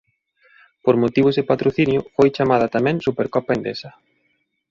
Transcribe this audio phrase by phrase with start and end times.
[0.83, 3.91] Por motivos de patrocinio foi chamada tamén Supercopa Endesa.